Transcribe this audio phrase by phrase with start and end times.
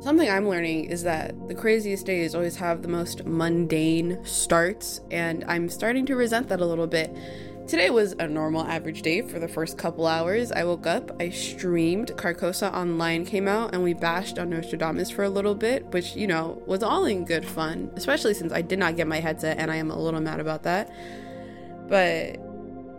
[0.00, 5.44] Something I'm learning is that the craziest days always have the most mundane starts, and
[5.48, 7.14] I'm starting to resent that a little bit.
[7.66, 10.52] Today was a normal average day for the first couple hours.
[10.52, 15.24] I woke up, I streamed, Carcosa Online came out, and we bashed on Nostradamus for
[15.24, 18.78] a little bit, which, you know, was all in good fun, especially since I did
[18.78, 20.90] not get my headset and I am a little mad about that.
[21.88, 22.38] But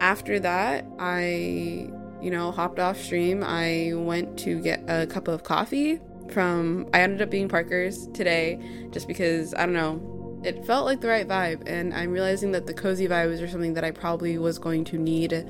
[0.01, 1.89] after that, I,
[2.21, 3.41] you know, hopped off stream.
[3.43, 6.01] I went to get a cup of coffee
[6.31, 8.59] from I ended up being Parker's today
[8.91, 12.65] just because I don't know it felt like the right vibe and I'm realizing that
[12.65, 15.45] the cozy vibes are something that I probably was going to need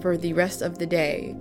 [0.00, 1.36] for the rest of the day.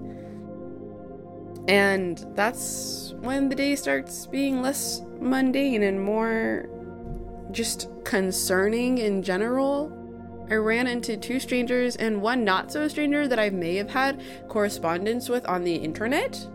[1.68, 6.68] And that's when the day starts being less mundane and more
[7.52, 9.96] just concerning in general.
[10.50, 14.22] I ran into two strangers and one not so stranger that I may have had
[14.48, 16.48] correspondence with on the internet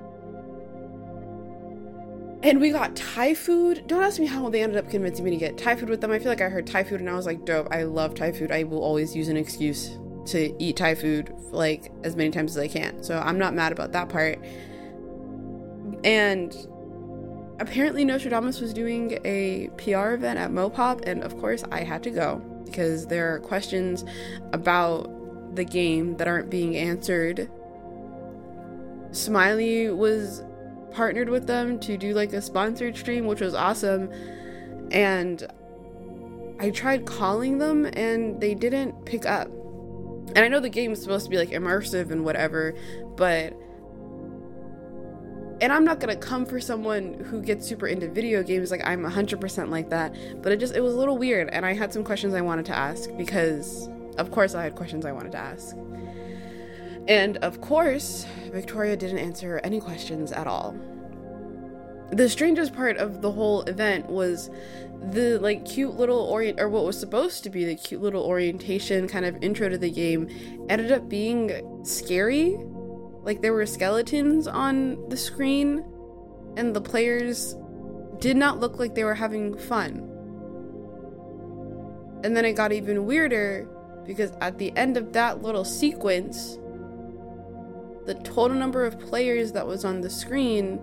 [2.45, 3.85] and we got Thai food.
[3.87, 6.11] Don't ask me how they ended up convincing me to get Thai food with them.
[6.11, 8.33] I feel like I heard Thai food and I was like, dope, I love Thai
[8.33, 8.53] food.
[8.53, 12.63] I will always use an excuse to eat Thai food like as many times as
[12.63, 13.03] I can.
[13.03, 14.39] So I'm not mad about that part.
[16.05, 16.55] And
[17.61, 22.11] apparently Nostradamus was doing a PR event at Mopop, and of course I had to
[22.11, 24.05] go because there are questions
[24.53, 27.49] about the game that aren't being answered.
[29.13, 30.43] Smiley was
[30.95, 34.11] partnered with them to do like a sponsored stream, which was awesome.
[34.91, 35.47] And
[36.61, 39.49] I tried calling them and they didn't pick up.
[39.49, 42.75] And I know the game is supposed to be like immersive and whatever,
[43.17, 43.55] but
[45.61, 49.03] and I'm not gonna come for someone who gets super into video games like I'm
[49.03, 52.05] 100% like that, but it just it was a little weird and I had some
[52.05, 55.77] questions I wanted to ask because of course I had questions I wanted to ask.
[57.09, 60.75] And of course, Victoria didn't answer any questions at all.
[62.11, 64.51] The strangest part of the whole event was
[65.11, 69.09] the like cute little orient or what was supposed to be the cute little orientation
[69.09, 70.29] kind of intro to the game
[70.69, 72.57] ended up being scary.
[73.23, 75.85] Like there were skeletons on the screen
[76.57, 77.57] and the players
[78.19, 80.11] did not look like they were having fun.
[82.23, 83.69] And then it got even weirder
[84.07, 86.59] because at the end of that little sequence,
[88.07, 90.81] the total number of players that was on the screen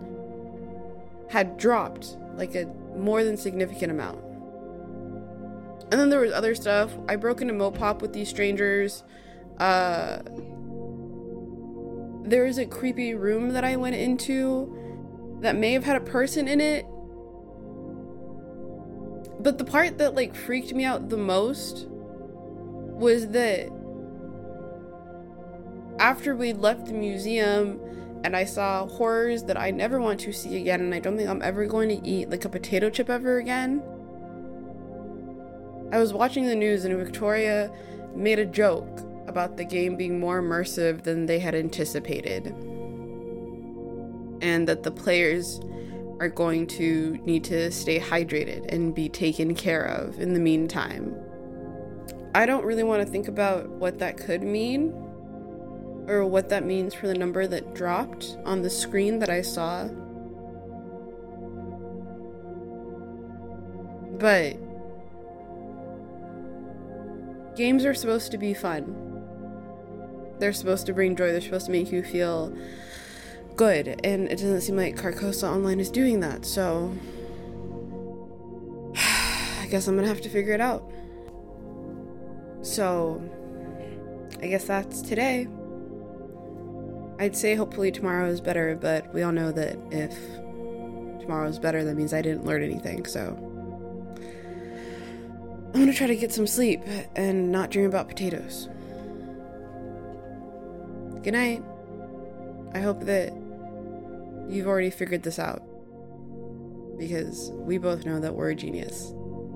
[1.30, 2.66] had dropped like a
[2.96, 4.22] more than significant amount.
[5.92, 6.92] And then there was other stuff.
[7.08, 9.04] I broke into Mopop with these strangers.
[9.60, 10.20] Uh,
[12.24, 14.78] there was a creepy room that I went into
[15.42, 16.86] that may have had a person in it.
[19.40, 23.70] But the part that like freaked me out the most was that
[26.02, 27.80] after we left the museum
[28.24, 31.30] and I saw horrors that I never want to see again, and I don't think
[31.30, 33.84] I'm ever going to eat like a potato chip ever again.
[35.92, 37.72] I was watching the news, and Victoria
[38.16, 42.48] made a joke about the game being more immersive than they had anticipated,
[44.42, 45.60] and that the players
[46.20, 51.16] are going to need to stay hydrated and be taken care of in the meantime.
[52.34, 55.11] I don't really want to think about what that could mean
[56.08, 59.88] or what that means for the number that dropped on the screen that I saw.
[64.20, 64.58] But
[67.56, 68.96] games are supposed to be fun.
[70.40, 72.56] They're supposed to bring joy, they're supposed to make you feel
[73.56, 76.96] good, and it doesn't seem like Carcosa Online is doing that, so
[78.96, 80.90] I guess I'm gonna have to figure it out.
[82.64, 83.22] So,
[84.42, 85.48] I guess that's today.
[87.22, 90.18] I'd say hopefully tomorrow is better, but we all know that if
[91.22, 93.38] tomorrow is better, that means I didn't learn anything, so.
[95.68, 96.82] I'm gonna try to get some sleep
[97.16, 98.70] and not dream about potatoes.
[101.22, 101.64] Good night.
[102.74, 103.32] I hope that
[104.50, 105.62] you've already figured this out.
[106.98, 109.14] Because we both know that we're a genius.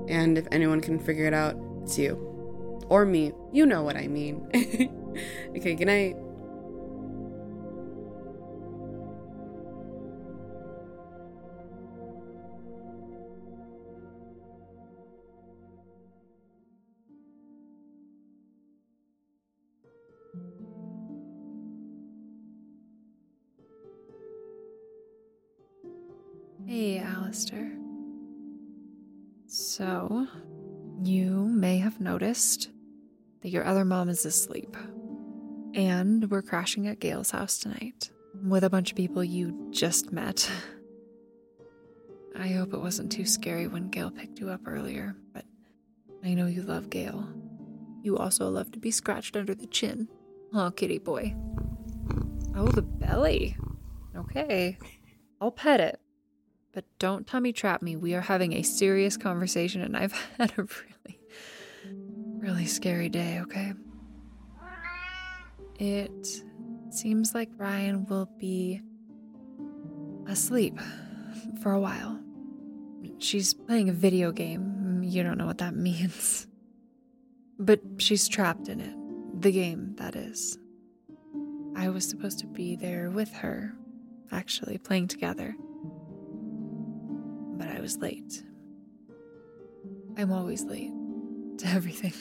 [0.08, 2.14] And if anyone can figure it out, it's you.
[2.90, 3.32] Or me.
[3.52, 4.48] You know what I mean.
[5.58, 6.16] okay, good night.
[32.06, 32.70] Noticed
[33.42, 34.78] that your other mom is asleep.
[35.74, 38.12] And we're crashing at Gail's house tonight
[38.44, 40.50] with a bunch of people you just met.
[42.38, 45.46] I hope it wasn't too scary when Gail picked you up earlier, but
[46.24, 47.28] I know you love Gail.
[48.04, 50.08] You also love to be scratched under the chin.
[50.54, 51.36] Oh, kitty boy.
[52.56, 53.58] Oh, the belly.
[54.16, 54.78] Okay.
[55.42, 56.00] I'll pet it.
[56.72, 57.96] But don't tummy trap me.
[57.96, 61.20] We are having a serious conversation and I've had a really,
[62.40, 63.74] really scary day, okay?
[65.78, 66.28] It
[66.90, 68.82] seems like Ryan will be
[70.28, 70.80] asleep
[71.62, 72.20] for a while.
[73.20, 75.02] She's playing a video game.
[75.04, 76.48] You don't know what that means.
[77.60, 79.42] But she's trapped in it.
[79.42, 80.58] The game, that is.
[81.76, 83.76] I was supposed to be there with her,
[84.32, 85.56] actually, playing together.
[87.58, 88.44] But I was late.
[90.18, 90.92] I'm always late
[91.60, 92.14] to everything.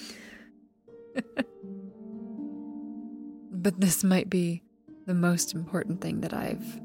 [3.51, 4.63] but this might be
[5.07, 6.81] the most important thing that I've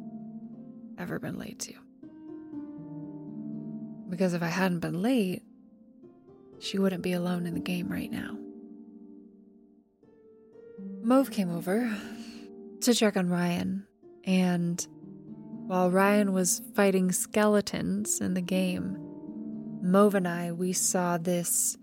[0.97, 1.73] ever been late to.
[4.09, 5.43] Because if I hadn't been late,
[6.59, 8.37] she wouldn't be alone in the game right now.
[11.01, 11.95] Mauve came over
[12.81, 13.85] to check on Ryan,
[14.25, 14.85] and
[15.67, 18.97] while Ryan was fighting skeletons in the game,
[19.81, 21.77] Mauve and I, we saw this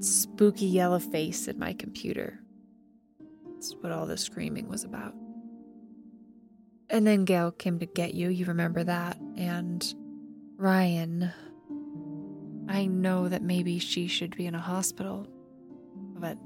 [0.00, 2.40] spooky yellow face in my computer.
[3.54, 5.14] That's what all the screaming was about.
[6.88, 9.94] And then Gail came to get you, you remember that, and
[10.56, 11.32] Ryan.
[12.68, 15.26] I know that maybe she should be in a hospital,
[16.16, 16.36] but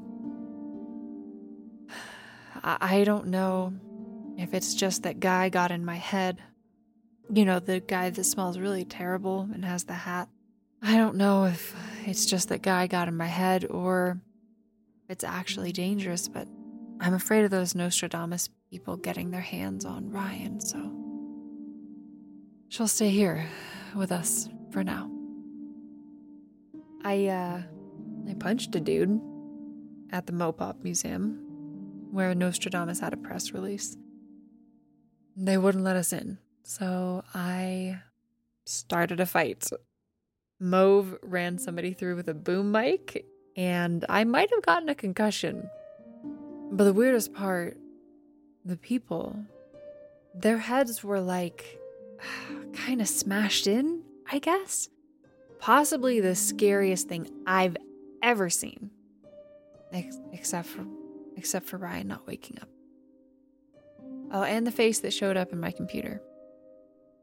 [2.63, 3.73] I don't know
[4.37, 6.43] if it's just that guy got in my head.
[7.33, 10.29] You know, the guy that smells really terrible and has the hat.
[10.83, 11.75] I don't know if
[12.07, 14.21] it's just that guy got in my head or
[15.09, 16.49] it's actually dangerous, but
[17.01, 20.79] I'm afraid of those Nostradamus people getting their hands on Ryan, so
[22.69, 23.47] she'll stay here
[23.95, 25.11] with us for now.
[27.05, 27.63] I uh
[28.29, 29.21] I punched a dude
[30.13, 31.47] at the Mopop Museum
[32.11, 33.97] where Nostradamus had a press release.
[35.37, 38.01] They wouldn't let us in, so I
[38.65, 39.69] started a fight.
[40.61, 43.25] Mauve ran somebody through with a boom mic,
[43.57, 45.69] and I might have gotten a concussion.
[46.71, 47.79] But the weirdest part,
[48.65, 49.37] the people,
[50.35, 51.79] their heads were like
[52.75, 54.89] kind of smashed in, I guess.
[55.59, 57.77] Possibly the scariest thing I've
[58.23, 58.91] ever seen.
[59.93, 60.87] Ex- except for
[61.37, 62.69] except for Ryan not waking up.
[64.33, 66.23] Oh, and the face that showed up in my computer.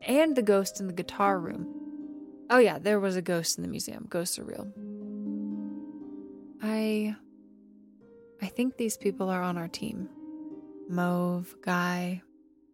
[0.02, 1.87] And the ghost in the guitar room.
[2.50, 4.06] Oh, yeah, there was a ghost in the museum.
[4.10, 4.68] Ghosts are real.
[6.62, 7.16] I.
[8.42, 10.10] I think these people are on our team
[10.90, 12.22] Mauve, Guy,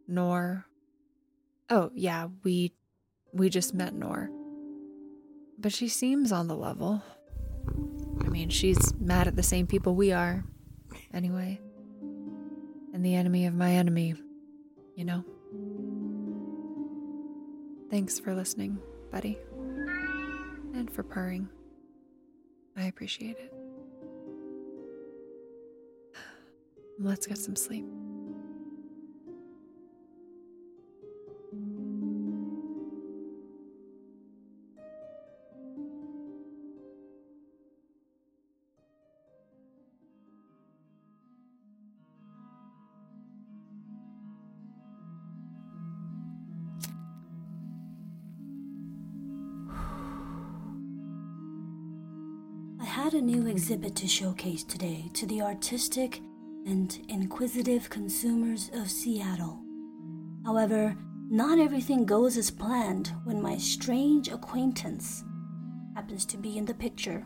[0.07, 0.65] Noor.
[1.69, 2.73] Oh, yeah, we.
[3.33, 4.29] We just met Noor.
[5.57, 7.01] But she seems on the level.
[8.23, 10.43] I mean, she's mad at the same people we are
[11.13, 11.59] anyway.
[12.93, 14.13] And the enemy of my enemy,
[14.95, 15.23] you know?
[17.89, 18.77] Thanks for listening,
[19.11, 19.37] buddy.
[20.73, 21.47] And for purring.
[22.75, 23.53] I appreciate it.
[26.99, 27.85] Let's get some sleep.
[53.73, 56.21] Exhibit to showcase today to the artistic
[56.67, 59.63] and inquisitive consumers of Seattle.
[60.45, 60.95] However,
[61.31, 65.23] not everything goes as planned when my strange acquaintance
[65.95, 67.25] happens to be in the picture.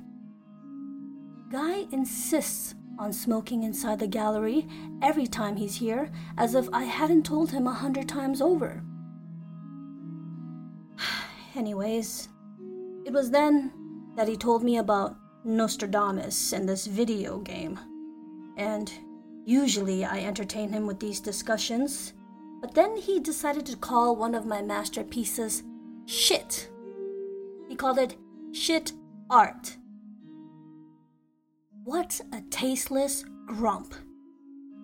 [1.51, 4.65] Guy insists on smoking inside the gallery
[5.01, 8.85] every time he's here, as if I hadn't told him a hundred times over.
[11.57, 12.29] Anyways,
[13.05, 13.73] it was then
[14.15, 17.79] that he told me about Nostradamus in this video game.
[18.57, 18.91] And
[19.45, 22.13] usually I entertain him with these discussions,
[22.61, 25.63] but then he decided to call one of my masterpieces
[26.05, 26.69] shit.
[27.67, 28.15] He called it
[28.51, 28.91] shit
[29.29, 29.77] art.
[31.83, 33.95] What a tasteless grump.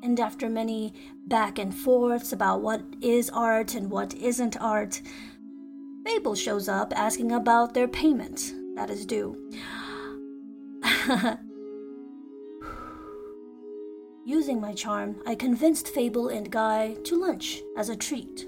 [0.01, 0.93] And after many
[1.27, 5.01] back and forths about what is art and what isn't art,
[6.05, 9.51] Fable shows up asking about their payment that is due.
[14.25, 18.48] Using my charm, I convinced Fable and Guy to lunch as a treat.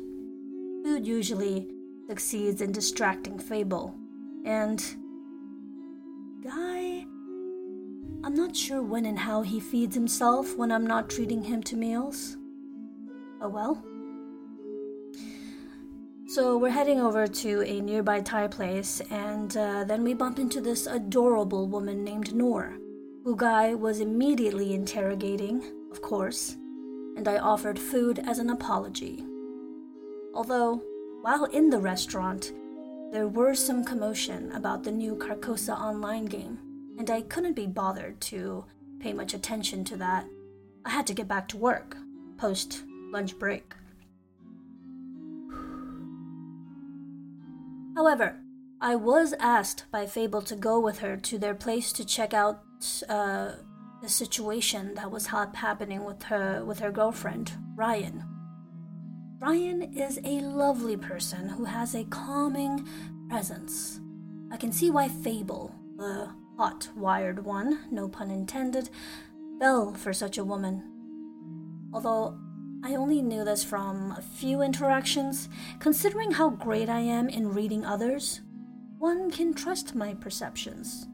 [0.84, 1.70] Food usually
[2.08, 3.96] succeeds in distracting Fable.
[4.46, 4.84] And
[6.44, 7.06] Guy,
[8.24, 11.76] I'm not sure when and how he feeds himself when I'm not treating him to
[11.76, 12.38] meals.
[13.42, 13.84] Oh well.
[16.36, 20.60] So we're heading over to a nearby Thai place, and uh, then we bump into
[20.60, 22.78] this adorable woman named Noor,
[23.24, 25.64] who Guy was immediately interrogating,
[25.94, 26.58] of course,
[27.16, 29.24] and I offered food as an apology.
[30.34, 30.84] Although,
[31.22, 32.52] while in the restaurant,
[33.14, 36.60] there were some commotion about the new Carcosa online game,
[37.00, 38.66] and I couldn't be bothered to
[39.00, 40.26] pay much attention to that.
[40.84, 41.96] I had to get back to work
[42.38, 43.74] post lunch break.
[47.96, 48.42] However,
[48.82, 52.62] I was asked by Fable to go with her to their place to check out
[53.08, 53.52] uh,
[54.02, 58.24] the situation that was happening with her with her girlfriend, Ryan.
[59.40, 62.88] Ryan is a lovely person who has a calming
[63.30, 64.00] presence.
[64.52, 68.90] I can see why Fable, the hot wired one, no pun intended,
[69.60, 70.84] fell for such a woman.
[71.94, 72.38] Although
[72.86, 75.50] I only knew this from a few interactions.
[75.80, 78.42] Considering how great I am in reading others,
[79.00, 81.08] one can trust my perceptions.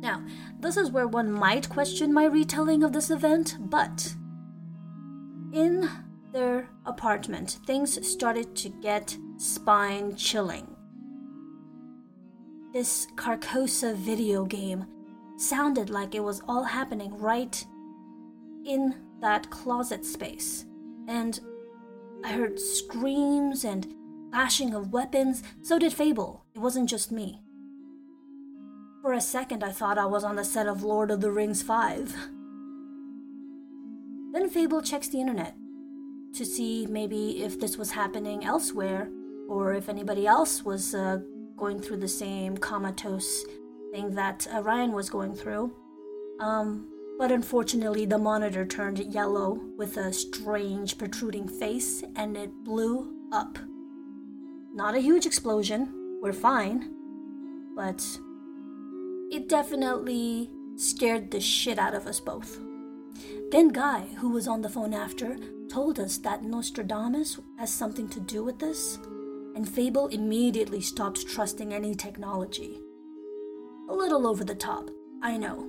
[0.00, 0.24] Now,
[0.60, 4.14] this is where one might question my retelling of this event, but
[5.52, 5.90] in
[6.32, 10.76] their apartment, things started to get spine chilling.
[12.72, 14.86] This Carcosa video game
[15.38, 17.66] sounded like it was all happening right
[18.64, 20.64] in that closet space,
[21.08, 21.40] and
[22.24, 23.94] I heard screams and
[24.30, 25.42] clashing of weapons.
[25.62, 26.44] So did Fable.
[26.54, 27.42] It wasn't just me.
[29.02, 31.62] For a second, I thought I was on the set of Lord of the Rings
[31.62, 32.14] 5.
[34.32, 35.56] Then Fable checks the internet
[36.34, 39.10] to see maybe if this was happening elsewhere
[39.48, 41.18] or if anybody else was uh,
[41.56, 43.44] going through the same comatose
[43.92, 45.74] thing that uh, Ryan was going through.
[46.38, 46.88] Um,
[47.20, 53.58] but unfortunately, the monitor turned yellow with a strange protruding face and it blew up.
[54.72, 56.90] Not a huge explosion, we're fine,
[57.76, 58.02] but
[59.30, 62.58] it definitely scared the shit out of us both.
[63.50, 65.36] Then, Guy, who was on the phone after,
[65.68, 68.98] told us that Nostradamus has something to do with this,
[69.54, 72.80] and Fable immediately stopped trusting any technology.
[73.90, 74.88] A little over the top,
[75.20, 75.68] I know,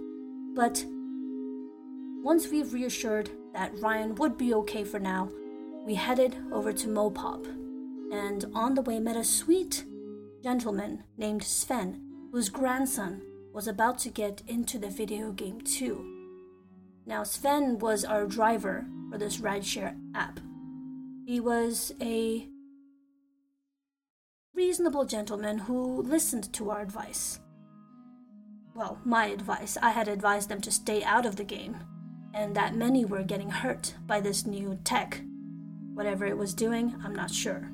[0.56, 0.86] but
[2.24, 5.30] once we've reassured that Ryan would be okay for now,
[5.86, 7.46] we headed over to Mopop,
[8.12, 9.86] and on the way met a sweet
[10.44, 12.02] gentleman named Sven,
[12.32, 13.22] whose grandson
[13.54, 16.06] was about to get into the video game too.
[17.06, 20.40] Now, Sven was our driver for this rideshare app.
[21.26, 22.48] He was a
[24.54, 27.40] reasonable gentleman who listened to our advice.
[28.76, 29.78] Well, my advice.
[29.82, 31.78] I had advised them to stay out of the game
[32.34, 35.22] and that many were getting hurt by this new tech.
[35.94, 37.70] Whatever it was doing, I'm not sure.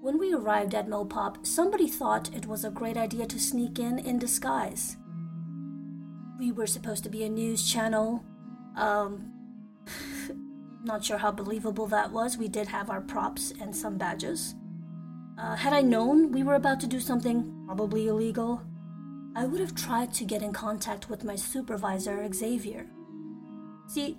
[0.00, 3.98] When we arrived at Mopop, somebody thought it was a great idea to sneak in
[4.00, 4.96] in disguise.
[6.38, 8.24] We were supposed to be a news channel.
[8.76, 9.32] Um,
[10.84, 12.36] not sure how believable that was.
[12.36, 14.56] We did have our props and some badges.
[15.38, 18.62] Uh, had I known we were about to do something probably illegal,
[19.34, 22.86] I would have tried to get in contact with my supervisor, Xavier.
[23.88, 24.18] See,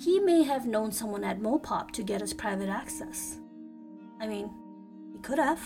[0.00, 3.38] he may have known someone at Mopop to get us private access.
[4.20, 4.50] I mean,
[5.12, 5.60] he could have.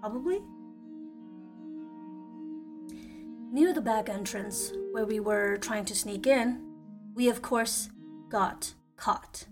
[0.00, 0.40] Probably.
[3.52, 6.60] Near the back entrance, where we were trying to sneak in,
[7.14, 7.90] we of course
[8.28, 9.46] got caught.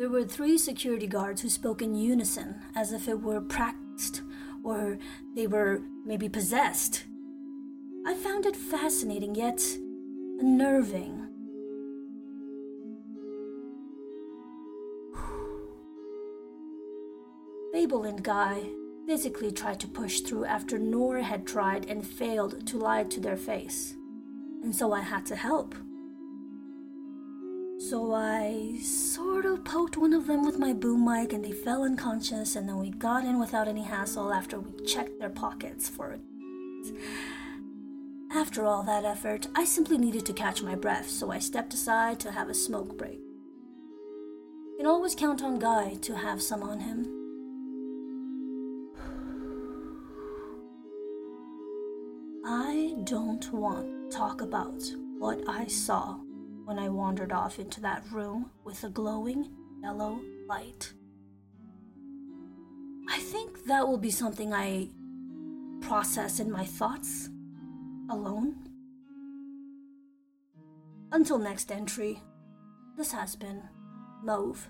[0.00, 4.22] There were three security guards who spoke in unison, as if it were practiced,
[4.64, 4.96] or
[5.36, 7.04] they were maybe possessed.
[8.06, 9.60] I found it fascinating yet
[10.40, 11.26] unnerving.
[17.74, 18.62] Fable and Guy
[19.06, 23.36] physically tried to push through after Nora had tried and failed to lie to their
[23.36, 23.96] face,
[24.62, 25.74] and so I had to help.
[27.90, 31.82] So I sort of poked one of them with my boom mic and they fell
[31.82, 36.12] unconscious, and then we got in without any hassle after we checked their pockets for
[36.12, 36.20] it.
[38.32, 42.20] After all that effort, I simply needed to catch my breath, so I stepped aside
[42.20, 43.18] to have a smoke break.
[43.18, 47.08] You can always count on Guy to have some on him.
[52.46, 54.80] I don't want to talk about
[55.18, 56.20] what I saw
[56.70, 59.50] when I wandered off into that room with the glowing
[59.82, 60.92] yellow light.
[63.08, 64.90] I think that will be something I
[65.80, 67.28] process in my thoughts
[68.08, 68.54] alone.
[71.10, 72.22] Until next entry,
[72.96, 73.64] this has been
[74.22, 74.68] Mauve.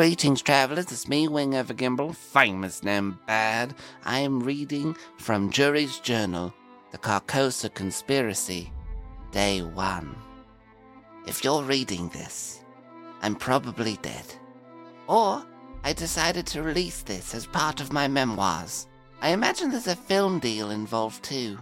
[0.00, 0.90] Greetings, travelers.
[0.90, 3.74] It's me, Wing Evergimble, famous and bad.
[4.02, 6.54] I am reading from Jury's Journal,
[6.90, 8.72] The Carcosa Conspiracy,
[9.30, 10.16] Day 1.
[11.26, 12.64] If you're reading this,
[13.20, 14.24] I'm probably dead.
[15.06, 15.44] Or
[15.84, 18.86] I decided to release this as part of my memoirs.
[19.20, 21.58] I imagine there's a film deal involved too.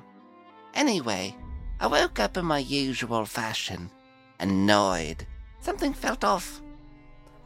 [0.75, 1.35] Anyway,
[1.81, 3.91] I woke up in my usual fashion,
[4.39, 5.27] annoyed.
[5.59, 6.63] Something felt off.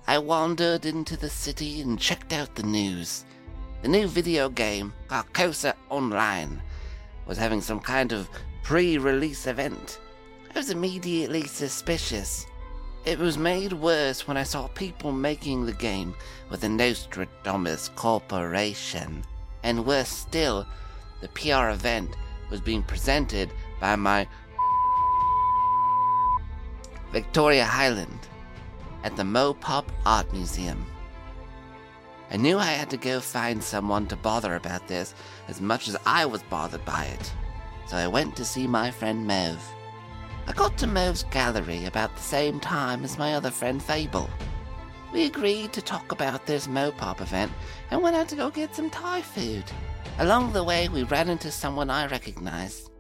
[0.07, 3.25] I wandered into the city and checked out the news.
[3.83, 6.61] The new video game, Carcosa Online,
[7.25, 8.29] was having some kind of
[8.65, 10.01] pre release event.
[10.53, 12.47] I was immediately suspicious.
[13.05, 16.17] It was made worse when I saw people making the game
[16.51, 19.25] with the Nostradamus Corporation.
[19.63, 20.67] And worse still,
[21.21, 22.17] the PR event
[22.51, 24.27] was being presented by my
[27.13, 28.29] Victoria Highland
[29.05, 30.87] at the Mopop Art Museum.
[32.31, 35.15] I knew I had to go find someone to bother about this
[35.49, 37.33] as much as I was bothered by it,
[37.87, 39.63] so I went to see my friend Mauve.
[40.47, 44.31] I got to Mauve's gallery about the same time as my other friend Fable.
[45.13, 47.53] We agreed to talk about this Mopop event
[47.91, 49.65] and went out to go get some Thai food.
[50.19, 52.91] Along the way, we ran into someone I recognized.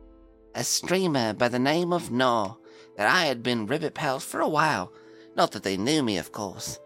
[0.54, 2.58] A streamer by the name of Noor
[2.98, 4.92] that I had been ribbit pals for a while
[5.36, 6.78] not that they knew me, of course.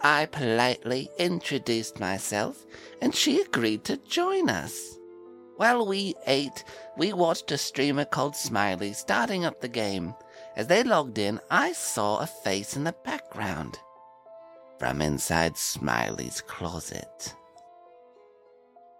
[0.00, 2.66] I politely introduced myself,
[3.00, 4.98] and she agreed to join us.
[5.56, 6.64] While we ate,
[6.96, 10.14] we watched a streamer called Smiley starting up the game.
[10.56, 13.78] As they logged in, I saw a face in the background.
[14.78, 17.36] From inside Smiley's closet.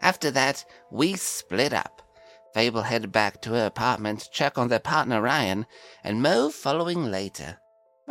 [0.00, 2.02] After that, we split up.
[2.54, 5.66] Fable headed back to her apartment to check on their partner Ryan,
[6.04, 7.58] and Mauve following later.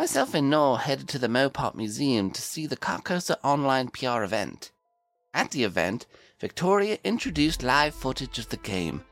[0.01, 4.71] Myself and Noor headed to the Mopop Museum to see the Carcosa online PR event.
[5.31, 6.07] At the event,
[6.39, 9.03] Victoria introduced live footage of the game,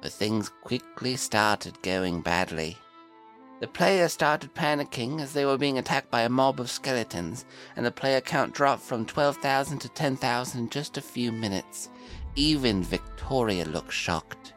[0.00, 2.78] but things quickly started going badly.
[3.60, 7.44] The player started panicking as they were being attacked by a mob of skeletons,
[7.76, 11.90] and the player count dropped from 12,000 to 10,000 in just a few minutes.
[12.36, 14.54] Even Victoria looked shocked.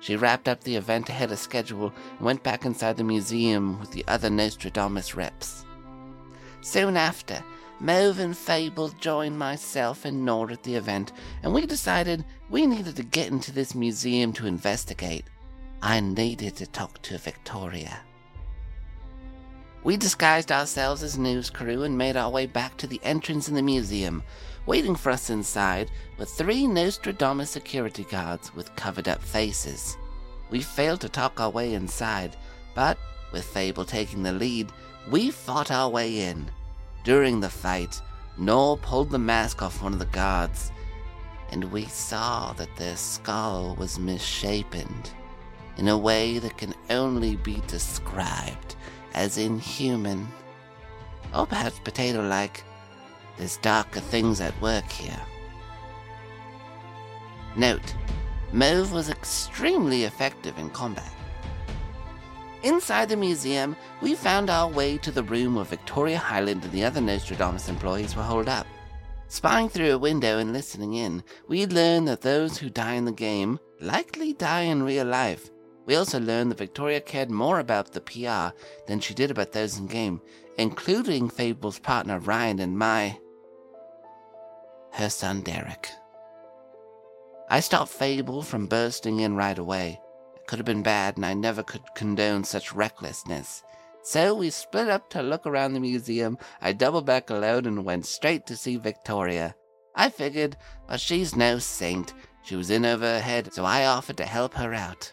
[0.00, 3.90] She wrapped up the event ahead of schedule and went back inside the museum with
[3.92, 5.64] the other Nostradamus reps.
[6.62, 7.42] Soon after,
[7.78, 12.96] Mauve and Fable joined myself and Nora at the event, and we decided we needed
[12.96, 15.24] to get into this museum to investigate.
[15.82, 18.00] I needed to talk to Victoria.
[19.82, 23.54] We disguised ourselves as news crew and made our way back to the entrance in
[23.54, 24.22] the museum.
[24.70, 29.96] Waiting for us inside were three Nostradamus security guards with covered up faces.
[30.48, 32.36] We failed to talk our way inside,
[32.72, 32.96] but
[33.32, 34.70] with Fable taking the lead,
[35.10, 36.48] we fought our way in.
[37.02, 38.00] During the fight,
[38.38, 40.70] Noor pulled the mask off one of the guards,
[41.50, 44.86] and we saw that their skull was misshapen
[45.78, 48.76] in a way that can only be described
[49.14, 50.28] as inhuman.
[51.34, 52.62] Or perhaps potato like.
[53.40, 55.18] There's darker things at work here.
[57.56, 57.94] Note
[58.52, 61.10] Mauve was extremely effective in combat.
[62.62, 66.84] Inside the museum, we found our way to the room where Victoria Highland and the
[66.84, 68.66] other Nostradamus employees were holed up.
[69.28, 73.10] Spying through a window and listening in, we learned that those who die in the
[73.10, 75.48] game likely die in real life,
[75.86, 78.54] we also learned that Victoria cared more about the PR
[78.86, 80.20] than she did about those in game,
[80.58, 83.18] including Fable's partner Ryan and my.
[84.92, 85.88] Her son Derek.
[87.48, 90.00] I stopped Fable from bursting in right away.
[90.36, 93.62] It could have been bad, and I never could condone such recklessness.
[94.02, 96.38] So we split up to look around the museum.
[96.60, 99.54] I doubled back alone and went straight to see Victoria.
[99.94, 100.56] I figured,
[100.88, 102.14] well, she's no saint.
[102.42, 105.12] She was in over her head, so I offered to help her out.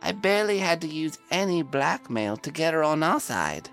[0.00, 3.68] I barely had to use any blackmail to get her on our side.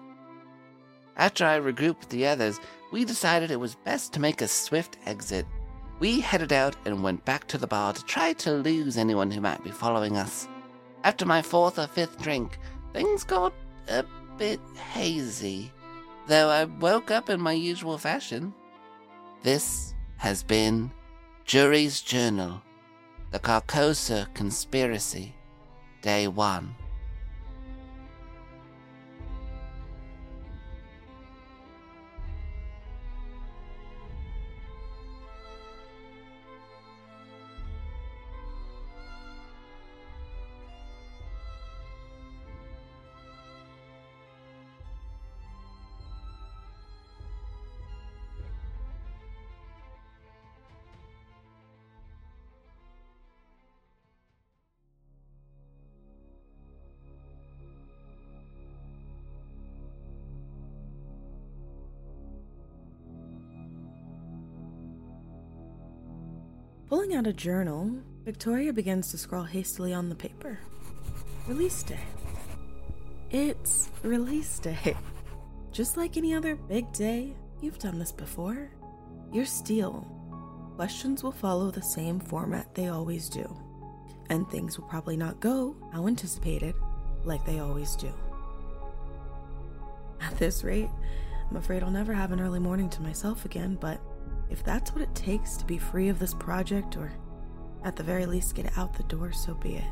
[1.17, 2.59] After I regrouped with the others,
[2.91, 5.45] we decided it was best to make a swift exit.
[5.99, 9.39] we headed out and went back to the bar to try to lose anyone who
[9.39, 10.47] might be following us.
[11.05, 12.59] After my fourth or fifth drink,
[12.91, 13.53] things got
[13.87, 14.03] a
[14.37, 14.59] bit
[14.93, 15.71] hazy,
[16.27, 18.53] though I woke up in my usual fashion.
[19.41, 20.91] This has been
[21.45, 22.61] Jury's Journal,
[23.31, 25.35] the Carcosa Conspiracy,
[26.01, 26.75] Day 1.
[66.95, 67.91] Pulling out a journal,
[68.23, 70.57] Victoria begins to scrawl hastily on the paper.
[71.45, 71.99] Release day.
[73.29, 74.95] It's release day.
[75.73, 78.71] Just like any other big day, you've done this before.
[79.33, 80.07] You're Steel.
[80.77, 83.45] Questions will follow the same format they always do,
[84.29, 86.75] and things will probably not go how anticipated,
[87.25, 88.13] like they always do.
[90.21, 90.89] At this rate,
[91.49, 93.99] I'm afraid I'll never have an early morning to myself again, but
[94.49, 97.11] if that's what it takes to be free of this project, or
[97.83, 99.83] at the very least get it out the door, so be it.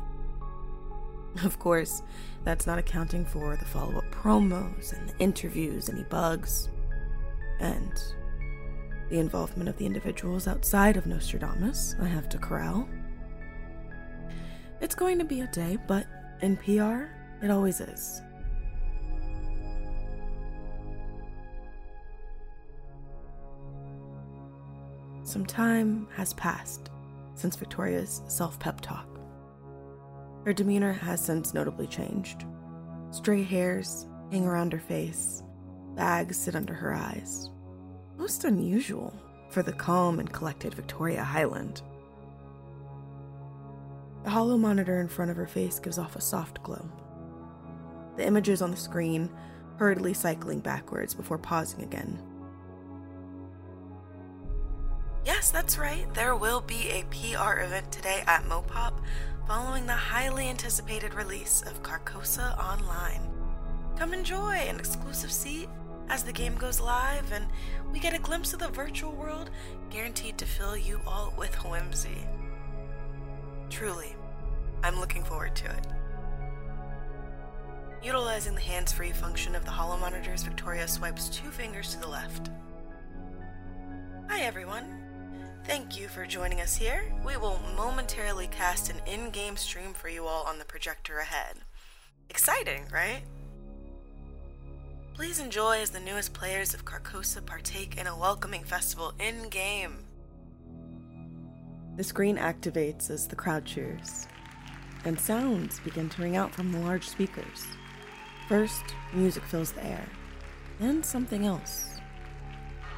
[1.44, 2.02] Of course,
[2.44, 6.68] that's not accounting for the follow up promos and the interviews, any bugs,
[7.58, 7.92] and
[9.10, 12.88] the involvement of the individuals outside of Nostradamus I have to corral.
[14.80, 16.06] It's going to be a day, but
[16.40, 17.06] in PR,
[17.44, 18.22] it always is.
[25.34, 26.90] Some time has passed
[27.34, 29.08] since Victoria's self pep talk.
[30.44, 32.44] Her demeanor has since notably changed.
[33.10, 35.42] Stray hairs hang around her face,
[35.96, 37.50] bags sit under her eyes.
[38.16, 39.12] Most unusual
[39.50, 41.82] for the calm and collected Victoria Highland.
[44.22, 46.88] The hollow monitor in front of her face gives off a soft glow.
[48.16, 49.28] The images on the screen
[49.78, 52.22] hurriedly cycling backwards before pausing again
[55.24, 56.12] Yes, that's right.
[56.12, 58.92] There will be a PR event today at Mopop
[59.48, 63.26] following the highly anticipated release of Carcosa Online.
[63.96, 65.70] Come enjoy an exclusive seat
[66.10, 67.46] as the game goes live, and
[67.90, 69.48] we get a glimpse of the virtual world
[69.88, 72.26] guaranteed to fill you all with whimsy.
[73.70, 74.14] Truly,
[74.82, 75.86] I'm looking forward to it.
[78.02, 82.08] Utilizing the hands free function of the Hollow Monitors, Victoria swipes two fingers to the
[82.08, 82.50] left.
[84.28, 85.03] Hi, everyone.
[85.66, 87.04] Thank you for joining us here.
[87.24, 91.56] We will momentarily cast an in game stream for you all on the projector ahead.
[92.28, 93.22] Exciting, right?
[95.14, 100.04] Please enjoy as the newest players of Carcosa partake in a welcoming festival in game.
[101.96, 104.28] The screen activates as the crowd cheers,
[105.06, 107.64] and sounds begin to ring out from the large speakers.
[108.48, 110.06] First, music fills the air,
[110.78, 111.86] then something else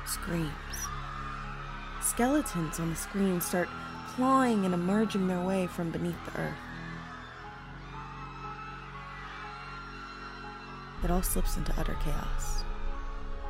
[0.05, 0.51] screams.
[2.07, 3.69] Skeletons on the screen start
[4.15, 6.55] clawing and emerging their way from beneath the earth.
[11.03, 12.65] It all slips into utter chaos.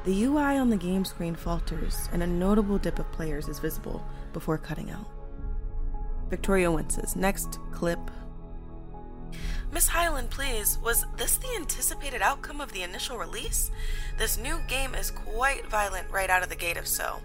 [0.04, 4.04] The UI on the game screen falters, and a notable dip of players is visible
[4.32, 5.06] before cutting out.
[6.30, 7.14] Victoria winces.
[7.14, 8.00] Next clip.
[9.70, 13.70] Miss Highland, please, was this the anticipated outcome of the initial release?
[14.16, 17.20] This new game is quite violent right out of the gate, if so.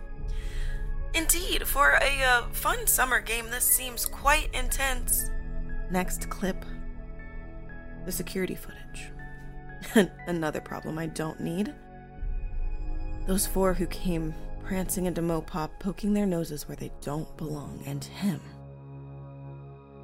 [1.14, 5.30] Indeed, for a uh, fun summer game, this seems quite intense.
[5.90, 6.64] Next clip
[8.06, 9.12] the security footage.
[10.28, 11.74] Another problem I don't need.
[13.28, 18.04] Those four who came prancing into Mopop, poking their noses where they don't belong, and
[18.04, 18.40] him.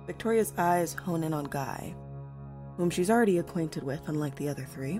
[0.06, 1.96] Victoria's eyes hone in on Guy,
[2.78, 5.00] whom she's already acquainted with, unlike the other three.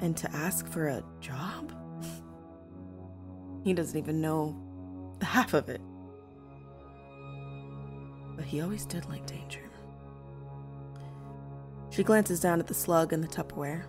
[0.00, 1.72] And to ask for a job?
[3.64, 4.56] he doesn't even know
[5.24, 5.80] half of it.
[8.36, 9.60] But he always did like danger.
[11.90, 13.84] She glances down at the slug in the Tupperware,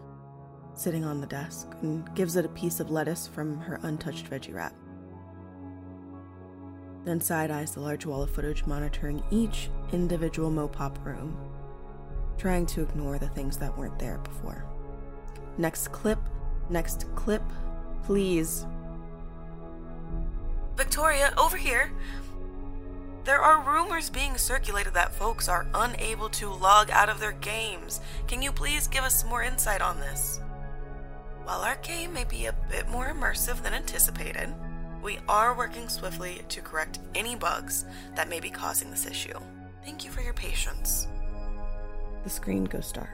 [0.76, 4.54] sitting on the desk, and gives it a piece of lettuce from her untouched veggie
[4.54, 4.76] wrap.
[7.04, 11.38] Then side eyes the large wall of footage monitoring each individual Mopop room,
[12.38, 14.66] trying to ignore the things that weren't there before.
[15.58, 16.20] Next clip,
[16.70, 17.44] next clip,
[18.04, 18.66] please.
[20.78, 21.92] Victoria, over here.
[23.24, 28.02] There are rumors being circulated that folks are unable to log out of their games.
[28.28, 30.40] Can you please give us more insight on this?
[31.44, 34.54] While our game may be a bit more immersive than anticipated,
[35.02, 37.86] we are working swiftly to correct any bugs
[38.16, 39.40] that may be causing this issue.
[39.84, 41.08] Thank you for your patience.
[42.24, 43.10] The screen goes dark.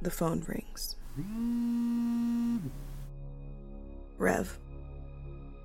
[0.00, 0.96] The phone rings.
[4.18, 4.58] Rev,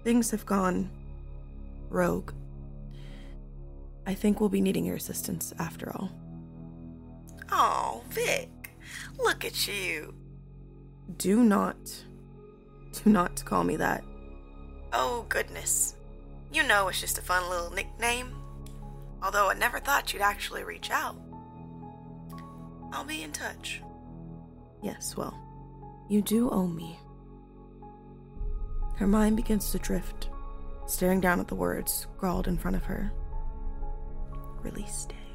[0.08, 0.90] things have gone
[1.90, 2.32] rogue.
[4.06, 6.10] I think we'll be needing your assistance after all.
[7.52, 8.70] Oh, Vic,
[9.20, 10.14] look at you.
[11.18, 11.76] Do not,
[13.04, 14.02] do not call me that.
[14.94, 15.96] Oh, goodness.
[16.54, 18.34] You know it's just a fun little nickname.
[19.22, 21.18] Although I never thought you'd actually reach out.
[22.94, 23.82] I'll be in touch.
[24.82, 25.38] Yes, well,
[26.08, 26.98] you do owe me.
[28.98, 30.30] Her mind begins to drift,
[30.88, 33.12] staring down at the words scrawled in front of her.
[34.64, 35.27] Release day.